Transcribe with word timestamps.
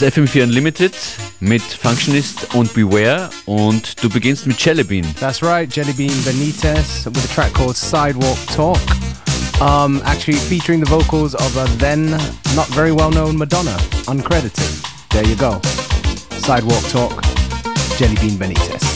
Ist 0.00 0.16
FM4 0.16 0.44
Unlimited 0.44 0.94
mit 1.40 1.60
Functionist 1.60 2.54
und 2.54 2.72
Beware 2.72 3.30
und 3.46 4.00
du 4.00 4.08
beginnst 4.08 4.46
mit 4.46 4.64
Jellybean. 4.64 5.04
That's 5.18 5.42
right, 5.42 5.68
Jellybean 5.74 6.14
Benitez 6.24 7.04
with 7.06 7.24
a 7.24 7.34
track 7.34 7.52
called 7.52 7.76
Sidewalk 7.76 8.38
Talk. 8.54 8.78
Um, 9.60 10.00
actually 10.04 10.38
featuring 10.38 10.78
the 10.78 10.88
vocals 10.88 11.34
of 11.34 11.56
a 11.56 11.66
then 11.78 12.10
not 12.54 12.68
very 12.68 12.92
well 12.92 13.10
known 13.10 13.36
Madonna, 13.36 13.76
uncredited. 14.06 14.70
There 15.10 15.26
you 15.26 15.34
go. 15.34 15.60
Sidewalk 16.46 16.84
Talk, 16.90 17.20
Jellybean 17.98 18.38
Benitez. 18.38 18.87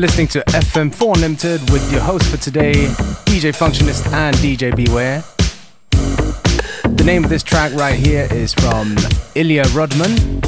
You're 0.00 0.06
listening 0.06 0.28
to 0.28 0.40
FM4 0.44 1.16
Unlimited 1.16 1.70
with 1.70 1.92
your 1.92 2.00
host 2.00 2.30
for 2.30 2.38
today, 2.38 2.72
DJ 3.26 3.54
Functionist 3.54 4.10
and 4.10 4.34
DJ 4.36 4.74
Beware. 4.74 5.22
The 6.96 7.04
name 7.04 7.22
of 7.22 7.28
this 7.28 7.42
track 7.42 7.74
right 7.74 7.96
here 7.96 8.26
is 8.30 8.54
from 8.54 8.96
Ilya 9.34 9.64
Rodman, 9.74 10.40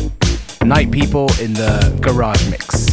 Night 0.64 0.90
People 0.90 1.30
in 1.38 1.52
the 1.52 1.99
Garage 2.00 2.49
Mix. 2.49 2.91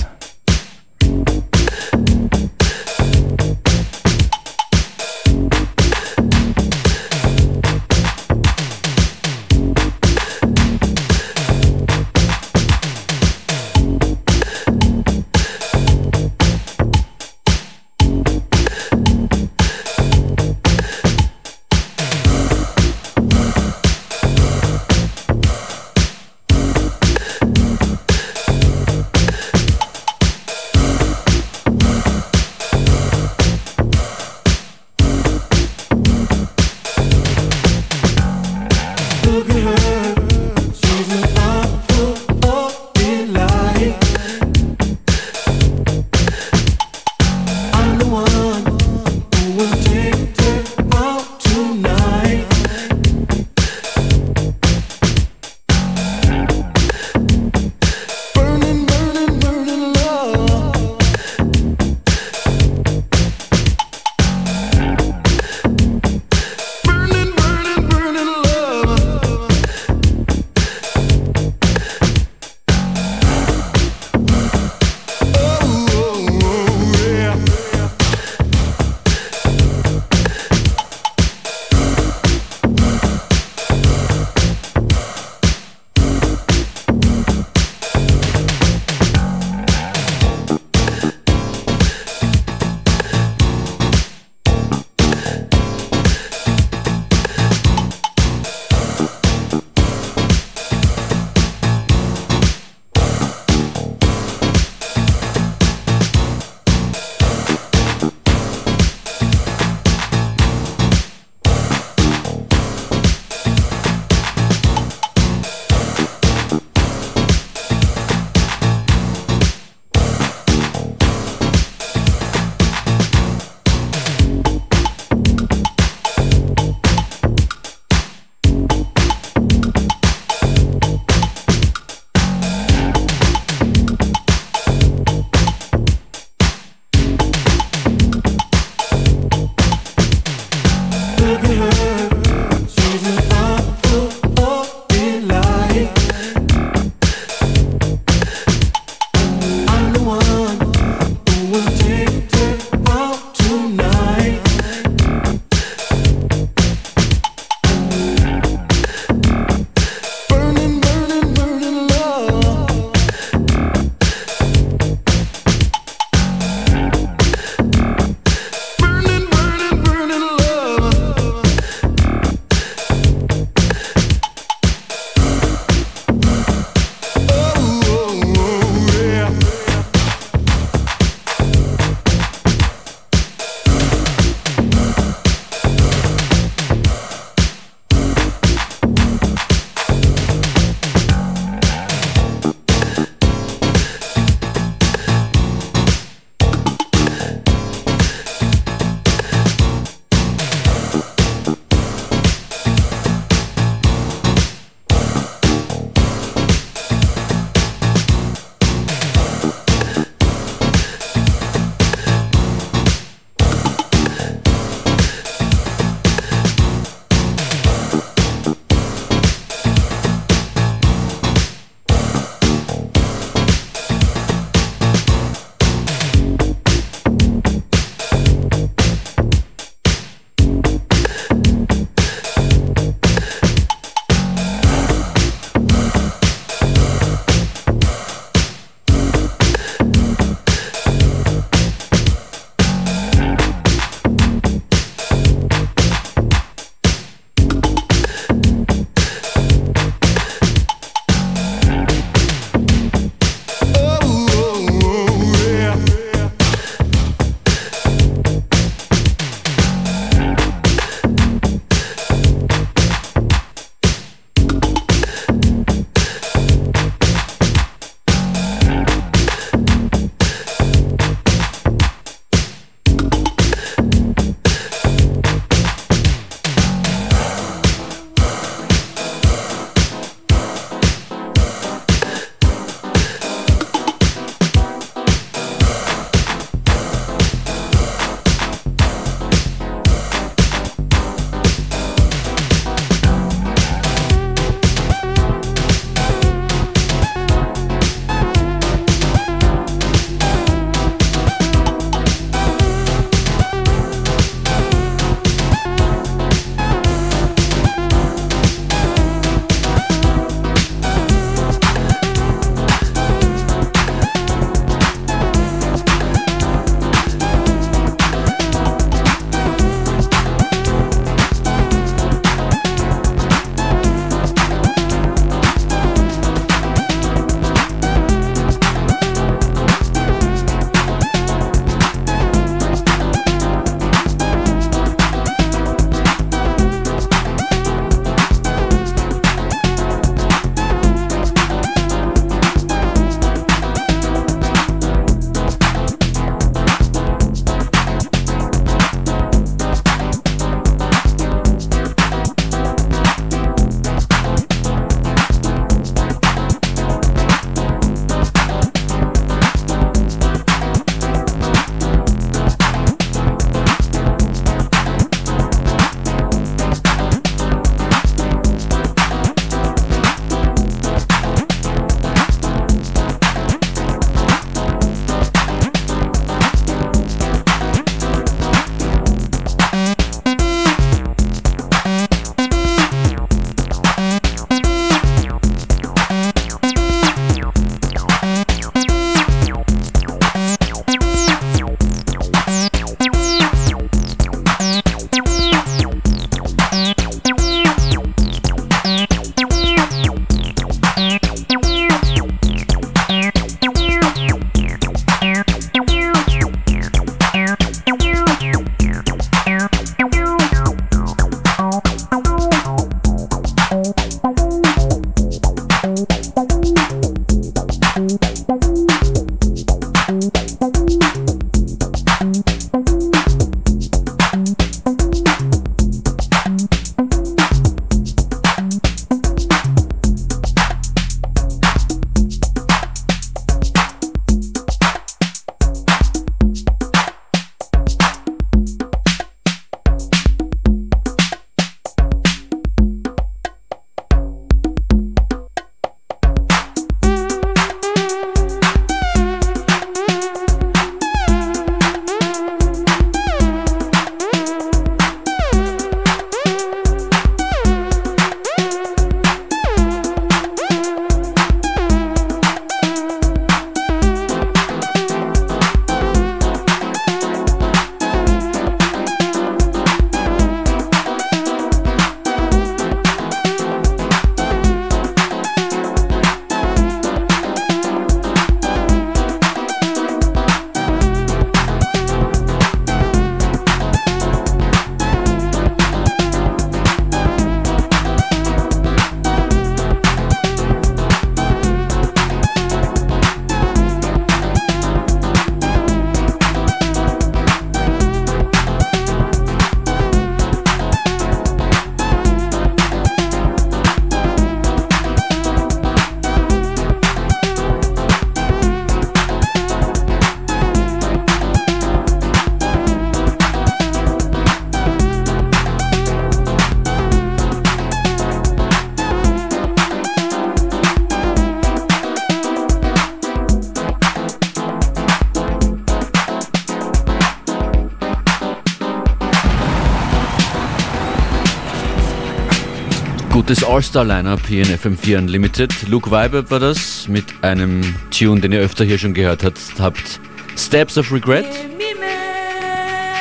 Gutes 533.49 533.63
All-Star-Lineup 533.63 534.45
hier 534.47 534.63
in 534.63 534.77
FM4 534.77 535.17
Unlimited. 535.17 535.87
Luke 535.87 536.11
Weiber 536.11 536.51
war 536.51 536.59
das 536.59 537.07
mit 537.07 537.25
einem 537.41 537.95
Tune, 538.11 538.41
den 538.41 538.51
ihr 538.51 538.59
öfter 538.59 538.85
hier 538.85 538.99
schon 538.99 539.15
gehört 539.15 539.43
habt. 539.79 540.19
Steps 540.55 540.99
of 540.99 541.11
Regret. 541.11 541.47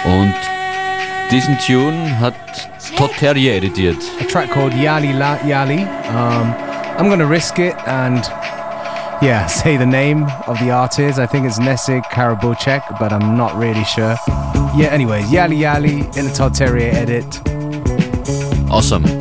Und 0.04 0.34
diesen 1.30 1.56
Tune 1.60 2.20
hat 2.20 2.34
Todd 2.94 3.10
Terje 3.18 3.54
editiert. 3.56 3.96
A 4.20 4.24
track 4.24 4.50
called 4.50 4.74
Yali 4.74 5.14
La 5.14 5.38
Yali. 5.46 5.86
Um, 6.10 6.54
I'm 6.98 7.08
gonna 7.08 7.24
risk 7.24 7.58
it 7.58 7.74
and 7.86 8.22
yeah, 9.22 9.46
say 9.48 9.78
the 9.78 9.86
name 9.86 10.26
of 10.46 10.58
the 10.58 10.70
artist. 10.70 11.18
I 11.18 11.26
think 11.26 11.46
it's 11.46 11.58
Nesik 11.58 12.04
Karabocek, 12.10 12.98
but 12.98 13.14
I'm 13.14 13.34
not 13.34 13.56
really 13.56 13.84
sure. 13.84 14.18
Yeah, 14.76 14.92
anyways, 14.92 15.30
Yali 15.30 15.56
Yali 15.56 16.04
in 16.18 16.26
the 16.26 16.34
Todd 16.34 16.52
Terje 16.52 16.92
edit. 16.92 17.40
Awesome. 18.70 19.17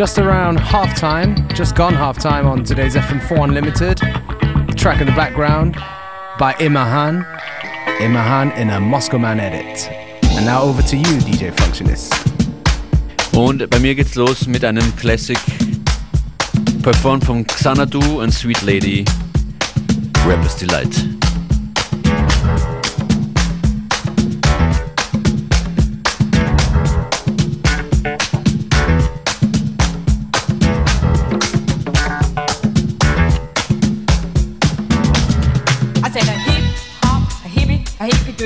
Just 0.00 0.18
around 0.18 0.58
half 0.58 0.96
time, 0.96 1.36
just 1.50 1.76
gone 1.76 1.92
half 1.92 2.18
time 2.18 2.46
on 2.46 2.64
today's 2.64 2.94
FM4 2.94 3.44
Unlimited. 3.44 3.98
The 3.98 4.74
track 4.74 5.02
in 5.02 5.06
the 5.06 5.12
background 5.12 5.74
by 6.38 6.54
Imarhan. 6.54 7.22
Imarhan 7.98 8.56
in 8.56 8.70
a 8.70 8.80
Moscoman 8.80 9.38
edit. 9.38 9.90
And 10.22 10.46
now 10.46 10.62
over 10.62 10.80
to 10.80 10.96
you, 10.96 11.04
DJ 11.04 11.52
Functionist. 11.52 12.14
Und 13.36 13.68
bei 13.68 13.78
mir 13.78 13.94
geht's 13.94 14.14
los 14.14 14.46
mit 14.46 14.64
einem 14.64 14.96
Classic, 14.96 15.38
performed 16.82 17.26
von 17.26 17.46
Xanadu 17.46 18.22
and 18.22 18.32
Sweet 18.32 18.62
Lady, 18.62 19.04
Rapper's 20.24 20.56
Delight. 20.56 21.09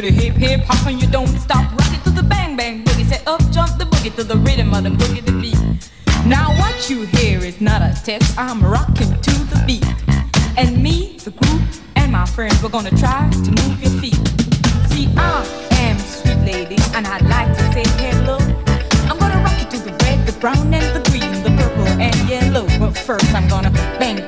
The 0.04 0.10
hip 0.10 0.34
hip 0.34 0.60
hop, 0.66 0.86
and 0.86 1.00
you 1.00 1.08
don't 1.08 1.28
stop 1.38 1.64
rocking 1.72 2.00
to 2.02 2.10
the 2.10 2.22
bang 2.22 2.56
bang 2.56 2.84
boogie. 2.84 3.06
Say 3.06 3.22
up 3.26 3.40
jump 3.50 3.78
the 3.78 3.84
boogie 3.84 4.14
to 4.16 4.22
the 4.22 4.36
rhythm 4.36 4.74
of 4.74 4.84
the 4.84 4.90
boogie 4.90 5.24
the 5.24 5.32
beat. 5.40 5.58
Now 6.26 6.50
what 6.58 6.90
you 6.90 7.06
hear 7.06 7.38
is 7.38 7.58
not 7.60 7.80
a 7.80 7.94
test. 8.04 8.38
I'm 8.38 8.62
rocking 8.62 9.18
to 9.18 9.34
the 9.52 9.62
beat, 9.66 9.86
and 10.58 10.82
me, 10.82 11.16
the 11.24 11.30
group, 11.30 11.62
and 11.96 12.12
my 12.12 12.26
friends, 12.26 12.62
we're 12.62 12.68
gonna 12.68 12.90
try 12.90 13.30
to 13.30 13.50
move 13.62 13.82
your 13.82 13.94
feet. 14.02 14.20
See, 14.90 15.08
I 15.16 15.40
am 15.86 15.98
sweet 15.98 16.40
lady, 16.52 16.76
and 16.94 17.06
I'd 17.06 17.24
like 17.24 17.56
to 17.56 17.64
say 17.72 17.84
hello. 18.02 18.36
I'm 19.08 19.18
gonna 19.18 19.40
rock 19.42 19.56
you 19.58 19.68
to 19.72 19.78
the 19.88 19.92
red, 20.04 20.26
the 20.26 20.36
brown, 20.38 20.74
and 20.74 20.84
the 20.96 21.02
green, 21.10 21.32
the 21.42 21.52
purple, 21.56 21.88
and 21.88 22.14
yellow. 22.28 22.66
But 22.78 22.92
first, 22.92 23.32
I'm 23.34 23.48
gonna 23.48 23.70
bang 23.98 24.26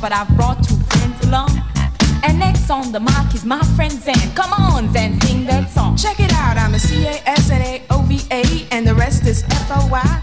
but 0.00 0.12
I've 0.12 0.28
brought 0.36 0.62
two 0.62 0.76
friends 0.90 1.26
along. 1.26 1.50
And 2.22 2.38
next 2.38 2.70
on 2.70 2.92
the 2.92 3.00
mic 3.00 3.34
is 3.34 3.44
my 3.44 3.62
friend 3.76 3.92
Zan. 3.92 4.32
Come 4.34 4.52
on, 4.52 4.92
Zan, 4.92 5.20
sing 5.20 5.44
that 5.46 5.70
song. 5.70 5.96
Check 5.96 6.20
it 6.20 6.32
out, 6.32 6.56
I'm 6.56 6.74
a 6.74 6.78
C-A-S-N-A-O-V-A, 6.78 8.42
and 8.72 8.86
the 8.86 8.94
rest 8.94 9.26
is 9.26 9.44
F-O-Y. 9.44 10.22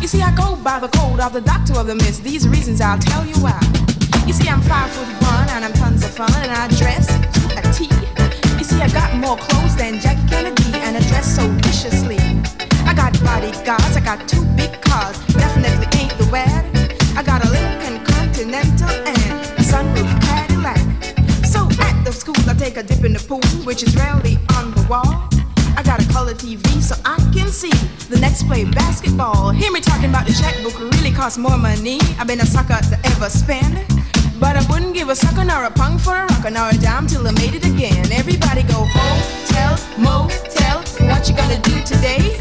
You 0.00 0.08
see, 0.08 0.22
I 0.22 0.34
go 0.34 0.56
by 0.56 0.78
the 0.78 0.88
code 0.88 1.20
of 1.20 1.32
the 1.32 1.40
doctor 1.40 1.74
of 1.78 1.86
the 1.86 1.94
mist. 1.94 2.22
These 2.22 2.48
reasons 2.48 2.80
I'll 2.80 2.98
tell 2.98 3.24
you 3.26 3.34
why. 3.36 3.58
You 4.26 4.32
see, 4.32 4.48
I'm 4.48 4.60
five 4.62 4.90
foot 4.90 5.08
one, 5.22 5.48
and 5.50 5.64
I'm 5.64 5.72
tons 5.72 6.04
of 6.04 6.10
fun, 6.10 6.32
and 6.42 6.52
I 6.52 6.68
dress 6.76 7.06
to 7.06 7.42
a 7.58 7.62
T. 7.72 7.88
You 8.58 8.64
see, 8.64 8.80
I 8.80 8.88
got 8.88 9.14
more 9.16 9.36
clothes 9.36 9.76
than 9.76 10.00
Jackie 10.00 10.26
Kennedy, 10.28 10.70
and 10.74 10.96
I 10.96 11.00
dress 11.08 11.36
so 11.36 11.48
viciously. 11.62 12.18
I 12.86 12.94
got 12.94 13.12
bodyguards, 13.24 13.96
I 13.96 14.00
got 14.00 14.28
two 14.28 14.44
big 14.56 14.80
cars, 14.82 15.18
definitely 15.34 15.95
take 22.66 22.78
a 22.78 22.82
dip 22.82 23.04
in 23.04 23.12
the 23.12 23.20
pool, 23.20 23.46
which 23.64 23.84
is 23.84 23.94
rarely 23.94 24.36
on 24.58 24.72
the 24.74 24.84
wall. 24.90 25.06
I 25.78 25.82
got 25.84 26.02
a 26.02 26.08
color 26.12 26.34
TV 26.34 26.66
so 26.82 26.96
I 27.04 27.14
can 27.32 27.46
see 27.46 27.76
the 28.10 28.18
next 28.18 28.42
play 28.48 28.64
basketball. 28.64 29.50
Hear 29.50 29.70
me 29.70 29.80
talking 29.80 30.10
about 30.10 30.26
the 30.26 30.34
checkbook 30.34 30.76
really 30.94 31.12
costs 31.12 31.38
more 31.38 31.56
money. 31.56 32.00
I've 32.18 32.26
been 32.26 32.40
a 32.40 32.46
sucker 32.46 32.80
to 32.90 32.96
ever 33.12 33.30
spend. 33.30 33.74
But 34.40 34.56
I 34.56 34.66
wouldn't 34.68 34.94
give 34.94 35.08
a 35.10 35.14
sucker 35.14 35.44
nor 35.44 35.62
a 35.62 35.70
punk 35.70 36.00
for 36.00 36.16
a 36.16 36.26
rocker 36.26 36.50
nor 36.50 36.70
a 36.70 36.76
dime 36.76 37.06
till 37.06 37.24
I 37.28 37.30
made 37.42 37.54
it 37.54 37.64
again. 37.64 38.04
Everybody 38.10 38.62
go 38.64 38.82
hotel, 38.98 39.72
motel. 39.96 40.78
What 41.06 41.28
you 41.28 41.36
gonna 41.36 41.60
do 41.62 41.76
today? 41.84 42.34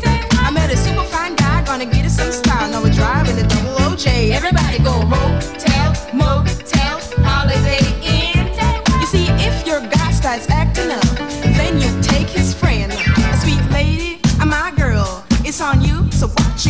I 0.45 0.49
met 0.49 0.73
a 0.73 0.78
super 0.78 1.05
fine 1.13 1.36
guy, 1.36 1.63
gonna 1.65 1.86
get 1.86 2.03
us 2.03 2.17
some 2.17 2.32
style. 2.32 2.67
Now 2.71 2.82
we're 2.82 2.97
driving 3.01 3.36
the 3.36 3.43
double 3.43 3.76
OJ. 3.88 4.32
Everybody 4.32 4.80
go 4.80 4.93
hotel, 5.05 5.93
motel, 6.13 6.97
holiday 7.21 8.05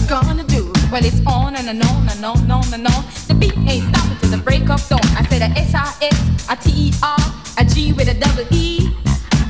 gonna 0.08 0.43
do? 0.43 0.72
Well, 0.91 1.03
it's 1.03 1.22
on 1.26 1.56
and, 1.56 1.68
and 1.68 1.82
on 1.84 2.10
and 2.10 2.26
on 2.26 2.38
and 2.39 2.51
on 2.51 2.74
and 2.74 2.88
on. 2.88 3.03
The 3.28 3.34
beat 3.34 3.58
ain't 3.58 3.86
stopping 3.89 4.18
till 4.20 4.30
the 4.30 4.38
break 4.43 4.70
of 4.70 4.88
dawn. 4.88 4.99
I 5.18 5.26
said 5.30 5.41
a 5.41 5.51
S-I-S, 5.58 6.47
a 6.49 6.56
T-E-R, 6.56 7.18
a 7.58 7.66
G 7.66 7.93
with 7.93 8.08
a 8.10 8.14
double 8.14 8.45
E. 8.51 8.91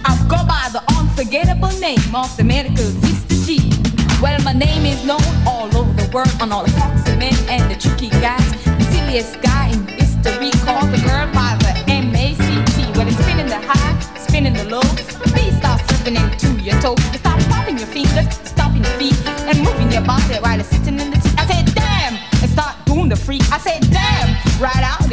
I 0.06 0.16
go 0.30 0.38
by 0.46 0.70
the 0.72 0.82
unforgettable 0.98 1.74
name 1.80 2.16
of 2.16 2.36
the 2.38 2.44
medical 2.44 2.86
sister 3.02 3.36
G. 3.46 3.70
Well, 4.22 4.40
my 4.44 4.54
name 4.54 4.86
is 4.86 5.04
known 5.06 5.22
all 5.46 5.68
over 5.76 5.94
the 5.94 6.10
world 6.14 6.32
on 6.42 6.52
all 6.52 6.64
the 6.64 6.72
foxy 6.72 7.16
men 7.16 7.36
and 7.50 7.70
the 7.70 7.76
tricky 7.76 8.10
guys. 8.22 8.50
The 8.64 8.86
silliest 8.92 9.42
guy 9.42 9.70
in 9.70 9.86
history 9.88 10.52
called 10.64 10.92
the 10.92 11.02
girl 11.04 11.28
by 11.34 11.58
the 11.60 11.74
M-A-C-T. 11.92 12.98
Well, 12.98 13.08
it's 13.08 13.18
spinning 13.18 13.48
the 13.48 13.60
high, 13.60 14.00
spinning 14.18 14.54
the 14.54 14.66
low. 14.66 14.82
The 14.82 15.32
beat 15.36 15.54
starts 15.60 15.84
slipping 15.88 16.16
into 16.16 16.64
your 16.64 16.80
toe. 16.82 16.96
Start 17.20 17.42
popping 17.50 17.78
your 17.78 17.88
fingers, 17.88 18.45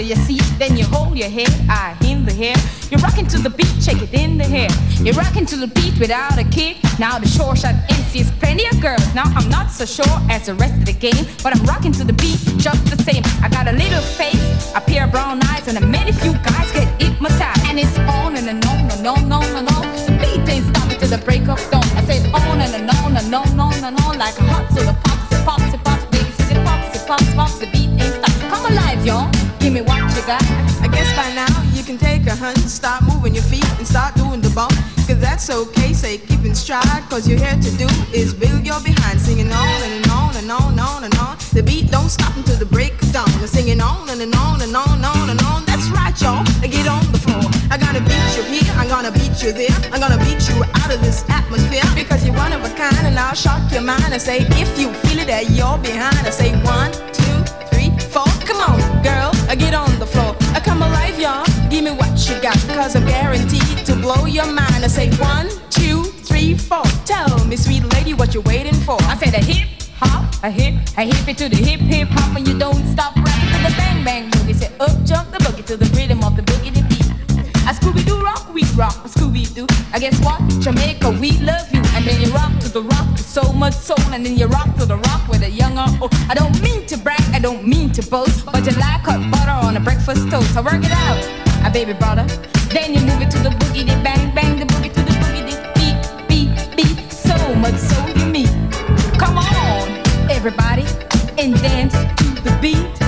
out 0.03 0.09
your 0.09 0.27
seat. 0.27 0.43
Then 0.59 0.77
you 0.77 0.85
hold 0.85 1.17
your 1.17 1.29
head, 1.29 1.53
I 1.69 1.97
in 2.05 2.25
the 2.25 2.33
hair. 2.33 2.55
You're 2.91 3.01
rocking 3.01 3.27
to 3.29 3.39
the 3.39 3.51
beat, 3.51 3.73
check 3.81 4.01
it 4.03 4.13
in 4.13 4.37
the 4.39 4.45
hair. 4.45 4.69
You're 5.05 5.15
rocking 5.15 5.47
to 5.47 5.57
the 5.57 5.67
beat 5.67 5.99
without 5.99 6.39
a 6.39 6.45
kick. 6.45 6.77
Now 6.99 7.19
the 7.19 7.29
short 7.29 7.59
shot 7.59 7.75
MC 7.89 8.21
is 8.21 8.31
plenty 8.33 8.67
of 8.67 8.81
girls. 8.81 9.03
Now 9.15 9.25
I'm 9.37 9.49
not 9.49 9.71
so 9.71 9.85
sure 9.85 10.17
as 10.31 10.47
the 10.47 10.55
rest 10.55 10.75
of 10.75 10.87
the 10.87 10.93
game, 10.93 11.27
but 11.43 11.57
I'm 11.57 11.65
rocking 11.65 11.93
to 11.93 12.05
the 12.05 12.13
beat 12.13 12.39
just 12.59 12.85
the 12.87 12.99
same. 13.03 13.23
I 13.43 13.49
got 13.49 13.69
a 13.69 13.73
little 13.73 14.03
face, 14.03 14.73
a 14.75 14.81
pair 14.81 15.05
of 15.05 15.13
brown 15.13 15.41
eyes, 15.45 15.69
and 15.69 15.79
a 15.79 15.87
many 15.87 16.13
few 16.13 16.33
guys 16.33 16.71
get 16.73 16.89
hypnotized. 17.01 17.65
And 17.67 17.79
it's 17.79 17.99
on 17.99 18.37
and, 18.37 18.49
on 18.49 18.91
and 18.91 19.07
on 19.07 19.19
and 19.19 19.33
on 19.33 19.45
and 19.57 19.69
on. 19.77 19.85
The 20.07 20.15
beat 20.21 20.49
ain't 20.53 20.67
stopping 20.75 20.99
till 20.99 21.09
the 21.09 21.23
break 21.25 21.49
of 21.49 21.59
dawn. 21.71 21.85
I 21.97 22.05
said 22.05 22.23
on 22.35 22.61
and, 22.61 22.91
on 22.91 23.17
and 23.17 23.35
on 23.35 23.49
and 23.49 23.61
on 23.61 23.75
and 23.85 24.01
on 24.05 24.19
like 24.19 24.37
a 24.39 24.45
hot 24.51 24.69
to 24.77 24.81
the 24.85 24.97
pops, 25.05 25.33
it 25.33 25.45
pops, 25.45 25.75
it 25.75 25.83
pops, 25.85 26.05
baby, 26.13 26.31
the 26.49 26.63
pops, 26.65 26.97
it 26.97 27.07
pops, 27.07 27.35
pops, 27.35 27.59
the 27.59 27.67
beat 27.67 27.91
ain't 28.03 28.15
stop. 28.19 28.33
Come 28.51 28.67
alive, 28.73 29.07
y'all. 29.07 29.42
Give 29.63 29.73
me 29.73 29.81
what 29.81 30.03
you 30.17 30.23
got. 30.27 30.43
I 30.83 30.89
guess 30.91 31.15
by 31.15 31.33
now 31.39 31.55
you 31.73 31.85
can 31.85 31.97
take 31.97 32.27
a 32.27 32.35
hunt, 32.35 32.59
start 32.59 33.05
moving 33.05 33.33
your 33.33 33.45
feet 33.45 33.65
and 33.79 33.87
start 33.87 34.17
doing 34.17 34.41
the 34.41 34.51
bump. 34.51 34.75
Cause 35.07 35.21
that's 35.21 35.51
okay, 35.51 35.93
say 35.93 36.19
keep 36.19 36.45
in 36.45 36.55
stride. 36.55 37.03
Cause 37.09 37.29
you're 37.29 37.39
here 37.39 37.55
to 37.55 37.71
do 37.79 37.87
is 38.13 38.35
build 38.35 38.67
your 38.67 38.81
behind, 38.83 39.21
singing 39.21 39.53
on 39.53 39.83
and 39.87 40.07
on 40.11 40.35
and 40.37 40.51
on 40.51 40.73
and 40.73 40.81
on 40.81 41.05
and 41.05 41.15
on. 41.15 41.39
The 41.55 41.63
beat 41.63 41.93
don't 41.93 42.09
stop 42.09 42.37
until 42.37 42.57
the 42.57 42.67
break 42.67 43.01
of 43.03 43.13
dawn. 43.13 43.31
And 43.39 43.49
singing 43.49 43.81
on 43.81 44.11
and, 44.11 44.35
on 44.35 44.63
and 44.63 44.75
on 44.75 44.99
and 44.99 45.07
on 45.07 45.31
and 45.31 45.43
on. 45.43 45.65
That's 45.65 45.87
right, 45.95 46.15
y'all. 46.21 46.43
Get 46.67 46.89
on 46.89 47.07
the 47.13 47.19
floor. 47.23 47.47
I'm 47.71 47.79
gonna 47.79 48.03
beat 48.03 48.31
you 48.35 48.43
here, 48.43 48.73
I'm 48.75 48.89
gonna 48.89 49.13
beat 49.13 49.43
you 49.43 49.53
there. 49.53 49.77
I'm 49.95 50.01
gonna 50.01 50.19
beat 50.27 50.43
you 50.51 50.59
out 50.83 50.91
of 50.93 51.01
this 51.03 51.23
atmosphere. 51.31 51.87
Because 51.95 52.27
you're 52.27 52.35
one 52.35 52.53
of 52.53 52.65
a 52.65 52.71
kind 52.75 53.07
and 53.07 53.17
I'll 53.17 53.35
shock 53.35 53.71
your 53.71 53.83
mind 53.83 54.11
and 54.11 54.21
say, 54.21 54.39
if 54.59 54.77
you 54.77 54.93
feel 55.07 55.21
it 55.21 55.29
that 55.29 55.51
you're 55.51 55.79
behind, 55.79 56.19
I 56.27 56.31
say 56.31 56.51
one, 56.67 56.91
two, 57.15 57.39
three, 57.71 57.95
four. 58.11 58.27
Come 58.43 58.59
on, 58.59 58.79
girl, 59.03 59.31
I 59.53 59.55
get 59.55 59.75
on 59.75 59.99
the 59.99 60.07
floor. 60.07 60.35
I 60.55 60.61
come 60.61 60.81
alive, 60.81 61.21
y'all. 61.21 61.45
Give 61.69 61.85
me 61.85 61.91
what 61.91 62.27
you 62.27 62.41
got, 62.41 62.57
cause 62.73 62.97
I'm 62.97 63.05
guaranteed 63.05 63.85
to 63.85 63.95
blow 63.95 64.25
your 64.25 64.47
mind. 64.47 64.83
I 64.83 64.87
say 64.87 65.11
one, 65.17 65.51
two, 65.69 66.05
three, 66.25 66.57
four. 66.57 66.85
Tell 67.05 67.45
me, 67.45 67.57
sweet 67.57 67.85
lady, 67.93 68.15
what 68.15 68.33
you're 68.33 68.43
waiting 68.45 68.73
for. 68.73 68.97
I 69.03 69.15
say 69.19 69.31
the 69.31 69.45
hip 69.45 69.69
hop, 69.97 70.25
a 70.43 70.49
hip, 70.49 70.73
a 70.97 71.03
hip 71.03 71.29
it 71.29 71.37
to 71.37 71.51
the 71.51 71.57
hip 71.57 71.81
hip 71.81 72.09
hop, 72.13 72.35
and 72.35 72.49
you 72.49 72.59
don't 72.59 72.83
stop 72.95 73.15
rocking 73.15 73.51
to 73.53 73.59
the 73.69 73.75
bang 73.77 74.03
bang 74.03 74.31
boogie. 74.31 74.55
Say 74.55 74.71
up 74.81 75.05
jump 75.05 75.31
the 75.31 75.39
boogie 75.45 75.67
to 75.67 75.77
the 75.77 75.85
rhythm 75.97 76.25
of 76.25 76.35
the 76.35 76.41
boogie. 76.41 76.82
A 77.63 77.75
Scooby 77.75 78.05
Doo 78.05 78.21
rock, 78.21 78.53
we 78.53 78.65
rock, 78.75 78.97
a 79.05 79.09
Scooby 79.09 79.47
Doo. 79.55 79.67
I 79.93 79.99
guess 79.99 80.19
what? 80.25 80.41
Jamaica, 80.61 81.11
we 81.11 81.39
love 81.39 81.73
you. 81.73 81.81
And 81.95 82.05
then 82.05 82.21
you 82.21 82.33
rock 82.33 82.59
to 82.61 82.69
the 82.69 82.83
rock 82.83 83.07
with 83.13 83.25
so 83.25 83.53
much 83.53 83.75
soul, 83.75 84.01
and 84.13 84.27
then 84.27 84.37
you 84.37 84.47
rock 84.47 84.75
to 84.79 84.85
the 84.85 84.97
rock 84.97 85.29
with 85.29 85.43
a 85.43 85.51
young 85.51 85.79
or 85.79 85.87
old. 86.03 86.13
I 86.29 86.35
don't 86.35 86.61
mean 86.61 86.85
to 86.87 86.97
brag, 86.99 87.23
I 87.33 87.39
don't 87.39 87.67
mean 87.67 87.93
to 87.93 88.03
boast, 88.11 88.45
but 88.47 88.67
you 88.67 88.73
like 88.73 89.03
hot 89.07 89.31
butter 89.31 89.67
on 89.67 89.77
a 89.77 89.81
breakfast 89.81 90.29
toast. 90.31 90.53
So 90.55 90.63
work 90.63 90.83
it 90.83 90.91
out, 90.91 91.23
a 91.65 91.71
baby 91.71 91.93
brother. 91.93 92.27
Then 92.71 92.95
you 92.95 93.01
move 93.01 93.23
it 93.23 93.31
to 93.31 93.39
the 93.39 93.51
boogie, 93.51 93.87
the 93.87 93.97
bang 94.03 94.35
bang, 94.35 94.59
the 94.59 94.67
boogie 94.67 94.93
to 94.93 95.03
the 95.03 95.13
boogie, 95.23 95.45
the 95.49 95.57
beat, 95.79 96.29
beat, 96.29 96.77
beat. 96.77 97.13
So 97.13 97.37
much 97.55 97.77
soul 97.77 98.09
you 98.09 98.27
meet. 98.27 98.51
Come 99.19 99.39
on, 99.39 99.89
everybody, 100.31 100.87
and 101.39 101.55
dance 101.63 101.93
to 101.93 102.43
the 102.43 102.59
beat. 102.61 103.02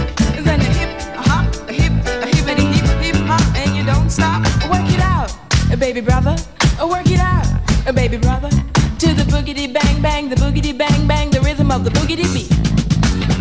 Baby 5.77 6.01
brother. 6.01 6.37
Work 6.81 7.11
it 7.11 7.21
out, 7.21 7.47
baby 7.95 8.19
brother. 8.19 8.51
To 8.99 9.15
the 9.15 9.25
boogity 9.29 9.73
bang 9.73 10.01
bang, 10.01 10.29
the 10.29 10.37
boogity 10.37 10.77
bang 10.77 11.07
bang, 11.07 11.31
the 11.31 11.41
rhythm 11.41 11.71
of 11.71 11.85
the 11.85 11.91
boogity 11.91 12.33
beat. 12.33 12.65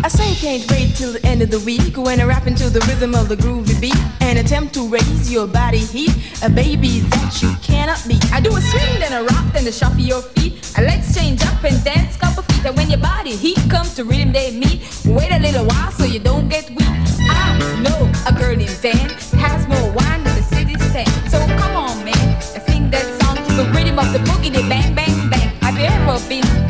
I 0.04 0.08
say 0.08 0.34
can't 0.34 0.70
wait 0.70 0.94
till 0.96 1.12
the 1.12 1.24
end 1.26 1.42
of 1.42 1.50
the 1.50 1.60
week 1.60 1.96
when 1.96 2.20
I 2.20 2.24
rap 2.24 2.46
into 2.46 2.68
the 2.68 2.80
rhythm 2.80 3.14
of 3.14 3.28
the 3.28 3.36
groovy 3.36 3.80
beat 3.80 3.96
and 4.20 4.38
attempt 4.38 4.74
to 4.74 4.86
raise 4.86 5.32
your 5.32 5.46
body 5.46 5.78
heat, 5.78 6.12
a 6.42 6.50
baby 6.50 7.00
that 7.00 7.42
you 7.42 7.54
cannot 7.62 8.04
beat. 8.06 8.24
I 8.32 8.40
do 8.40 8.54
a 8.54 8.60
swing, 8.60 8.98
then 9.00 9.12
a 9.12 9.22
rock, 9.22 9.52
then 9.52 9.66
a 9.66 9.72
shuffle 9.72 10.00
your 10.00 10.22
feet. 10.22 10.76
And 10.76 10.86
let's 10.86 11.14
change 11.14 11.42
up 11.42 11.64
and 11.64 11.82
dance 11.84 12.16
couple 12.16 12.42
feet. 12.42 12.64
And 12.66 12.76
when 12.76 12.90
your 12.90 13.00
body 13.00 13.34
heat 13.34 13.58
comes 13.70 13.94
to 13.94 14.04
rhythm 14.04 14.32
they 14.32 14.50
meet, 14.50 14.82
wait 15.06 15.32
a 15.32 15.38
little 15.38 15.66
while 15.66 15.90
so 15.92 16.04
you 16.04 16.18
don't 16.18 16.48
get 16.48 16.68
weak. 16.70 16.94
I 17.30 17.80
know 17.82 18.12
a 18.28 18.32
girl 18.38 18.58
in 18.60 18.68
Zan 18.68 19.08
has 19.40 19.66
more 19.66 19.90
wine 19.92 20.22
than 20.24 20.36
the 20.36 20.42
city 20.42 20.78
stand. 20.90 21.08
So 21.30 21.38
come 21.58 21.73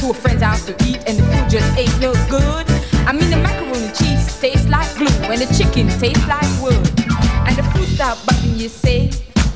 to 0.05 0.11
a 0.11 0.15
friend's 0.15 0.43
house 0.43 0.67
to 0.67 0.73
eat 0.85 1.01
and 1.07 1.19
the 1.19 1.23
food 1.23 1.49
just 1.49 1.79
ain't 1.79 2.01
no 2.01 2.13
good? 2.29 2.67
I 3.09 3.13
mean 3.13 3.31
the 3.31 3.37
macaroni 3.37 3.89
cheese 3.93 4.39
tastes 4.39 4.69
like 4.69 4.93
glue 4.97 5.09
and 5.33 5.41
the 5.41 5.49
chicken 5.57 5.89
tastes 5.99 6.27
like 6.29 6.49
wood. 6.61 6.85
And 7.47 7.57
the 7.57 7.65
food 7.73 7.89
stop 7.89 8.19
bugging 8.19 8.59
you 8.59 8.69
say 8.69 9.11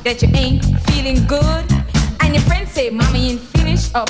that 0.05 0.23
you 0.23 0.29
ain't 0.35 0.65
feeling 0.89 1.27
good. 1.27 1.65
And 2.21 2.35
your 2.35 2.43
friends 2.45 2.73
say, 2.73 2.89
Mommy 2.89 3.33
ain't 3.33 3.41
finished 3.41 3.95
up 3.95 4.09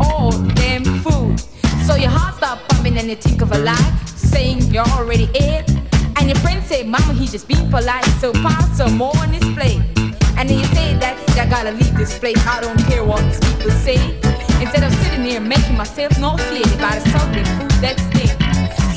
all 0.00 0.32
them 0.60 0.84
food. 1.00 1.40
So 1.86 1.94
your 1.94 2.10
heart 2.10 2.36
start 2.36 2.60
pumping 2.68 2.98
and 2.98 3.08
you 3.08 3.16
think 3.16 3.40
of 3.40 3.52
a 3.52 3.58
lie, 3.58 3.92
saying 4.04 4.60
you're 4.72 4.90
already 4.98 5.30
ate. 5.34 5.70
And 6.16 6.28
your 6.28 6.38
friends 6.40 6.66
say, 6.66 6.82
Mama, 6.82 7.14
he 7.14 7.26
just 7.26 7.48
being 7.48 7.70
polite, 7.70 8.04
so 8.20 8.32
pass 8.32 8.76
some 8.76 8.98
more 8.98 9.16
on 9.18 9.32
his 9.32 9.44
plate. 9.54 9.80
And 10.36 10.48
then 10.48 10.58
you 10.58 10.66
say, 10.66 10.98
that 10.98 11.16
I 11.38 11.46
gotta 11.46 11.70
leave 11.70 11.96
this 11.96 12.18
place. 12.18 12.38
I 12.46 12.60
don't 12.60 12.78
care 12.84 13.04
what 13.04 13.22
these 13.24 13.40
people 13.40 13.70
say. 13.70 14.37
Instead 14.60 14.82
of 14.82 14.92
sitting 15.04 15.24
here 15.24 15.40
making 15.40 15.76
myself 15.76 16.18
nauseated 16.18 16.78
by 16.78 16.98
the 16.98 17.08
salty 17.10 17.44
food 17.44 17.70
that's 17.82 18.02
there. 18.10 18.34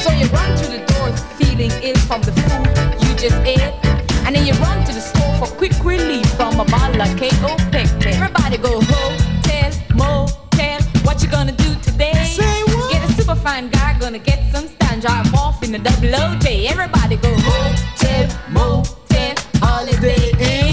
So 0.02 0.12
you 0.12 0.26
run 0.28 0.58
to 0.58 0.66
the 0.66 0.82
door 0.92 1.16
feeling 1.38 1.72
ill 1.84 1.98
from 2.10 2.22
the 2.22 2.32
food 2.32 2.82
you 3.04 3.16
just 3.16 3.38
ate. 3.46 3.62
And 4.26 4.36
then 4.36 4.46
you 4.46 4.54
run 4.54 4.84
to 4.86 4.94
the 4.94 5.02
store 5.02 5.34
for 5.38 5.48
quick 5.58 5.74
relief 5.84 6.26
from 6.34 6.60
a 6.60 6.66
bottle 6.66 7.02
of 7.02 7.10
KO 7.16 7.56
Pectin. 7.72 8.14
Everybody 8.14 8.58
go 8.58 8.82
hotel, 8.82 9.72
motel. 9.94 10.82
What 11.04 11.22
you 11.22 11.30
gonna 11.30 11.52
do 11.52 11.76
today? 11.82 12.14
Say 12.26 12.64
what? 12.64 12.92
Get 12.92 13.08
a 13.08 13.14
super 13.14 13.36
fine 13.36 13.70
guy, 13.70 13.98
gonna 14.00 14.20
get 14.20 14.52
some 14.52 14.68
stand, 14.68 15.04
drive 15.04 15.34
off 15.36 15.62
in 15.64 15.72
the 15.72 15.80
double 15.80 16.10
OJ. 16.10 16.66
Everybody 16.72 17.18
go 17.18 17.32
hotel, 17.38 18.24
motel, 18.50 19.36
holiday 19.62 20.32
inn. 20.40 20.71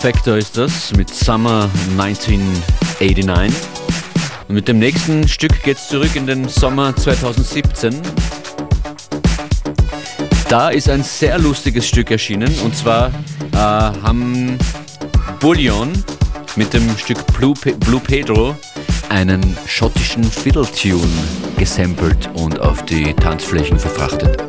Factor 0.00 0.38
ist 0.38 0.56
das 0.56 0.94
mit 0.96 1.10
Summer 1.10 1.68
1989. 1.98 3.54
Und 4.48 4.54
mit 4.54 4.66
dem 4.66 4.78
nächsten 4.78 5.28
Stück 5.28 5.62
geht's 5.62 5.88
zurück 5.88 6.16
in 6.16 6.26
den 6.26 6.48
Sommer 6.48 6.96
2017. 6.96 8.00
Da 10.48 10.70
ist 10.70 10.88
ein 10.88 11.02
sehr 11.02 11.38
lustiges 11.38 11.86
Stück 11.86 12.10
erschienen 12.10 12.50
und 12.64 12.74
zwar 12.74 13.08
äh, 13.52 13.56
haben 13.56 14.56
Bullion 15.38 15.92
mit 16.56 16.72
dem 16.72 16.96
Stück 16.96 17.18
Blue, 17.38 17.52
Pe 17.52 17.72
Blue 17.74 18.00
Pedro 18.00 18.56
einen 19.10 19.54
schottischen 19.66 20.24
Fiddle-Tune 20.24 21.06
gesampelt 21.58 22.30
und 22.36 22.58
auf 22.58 22.86
die 22.86 23.12
Tanzflächen 23.12 23.78
verfrachtet. 23.78 24.40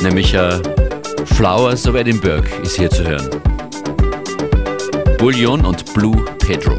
Nämlich 0.00 0.32
äh, 0.32 0.60
Flowers 1.34 1.88
of 1.88 1.96
Edinburgh 1.96 2.48
ist 2.62 2.76
hier 2.76 2.88
zu 2.88 3.02
hören. 3.02 3.47
Bullion 5.18 5.64
und 5.66 5.92
Blue 5.94 6.24
Pedro. 6.38 6.78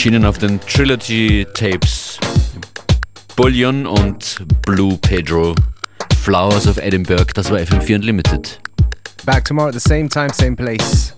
Erschienen 0.00 0.24
auf 0.24 0.38
den 0.38 0.58
Trilogy 0.60 1.46
Tapes 1.52 2.18
Bullion 3.36 3.86
und 3.86 4.42
Blue 4.62 4.96
Pedro. 4.96 5.54
Flowers 6.22 6.66
of 6.66 6.78
Edinburgh, 6.78 7.30
das 7.34 7.50
war 7.50 7.58
FM4 7.58 7.96
Unlimited. 7.96 8.58
Back 9.26 9.44
tomorrow 9.44 9.68
at 9.68 9.74
the 9.74 9.80
same 9.80 10.08
time, 10.08 10.30
same 10.32 10.56
place 10.56 11.12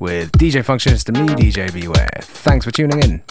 with 0.00 0.32
DJ 0.32 0.64
Functionist 0.64 1.08
and 1.10 1.20
me, 1.20 1.32
DJ 1.36 1.72
Beware. 1.72 2.08
Thanks 2.42 2.64
for 2.64 2.72
tuning 2.72 3.00
in. 3.04 3.22